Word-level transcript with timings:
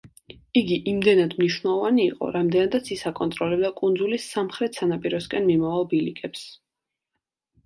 იგი 0.59 0.77
იმდენად 0.91 1.35
მნიშვნელოვანი 1.41 2.01
იყო, 2.11 2.29
რამდენადაც 2.35 2.89
ის 2.95 3.03
აკონტროლებდა 3.11 3.71
კუნძულის 3.83 4.27
სამხრეთ 4.37 4.81
სანაპიროსკენ 4.81 5.47
მიმავალ 5.53 5.87
ბილიკებს. 5.95 6.49